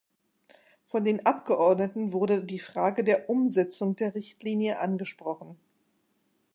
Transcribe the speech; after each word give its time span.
Von 0.83 1.03
den 1.03 1.23
Abgeordneten 1.27 2.11
wurde 2.11 2.43
die 2.43 2.57
Frage 2.57 3.03
der 3.03 3.29
Umsetzung 3.29 3.95
der 3.95 4.15
Richtlinie 4.15 4.79
angesprochen. 4.79 5.59